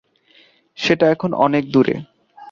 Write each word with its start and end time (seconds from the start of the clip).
সেটা 0.77 1.05
এখন 1.09 1.31
অনেক 1.45 1.63
দূরে। 1.71 1.95